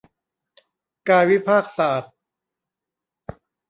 [1.09, 2.13] กายวิภาคศาสตร์